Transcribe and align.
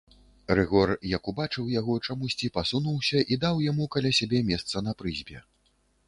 Рыгор, 0.59 0.91
як 1.09 1.27
убачыў 1.31 1.67
яго, 1.79 1.97
чамусьці 2.07 2.49
пасунуўся 2.55 3.21
і 3.35 3.37
даў 3.43 3.61
яму 3.65 3.87
каля 3.97 4.11
сябе 4.21 4.39
месца 4.49 4.83
на 4.87 4.95
прызбе. 5.03 5.43